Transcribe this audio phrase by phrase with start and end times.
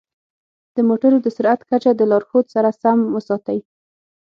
[0.75, 3.59] د موټرو د سرعت کچه د لارښود سره سم وساتئ.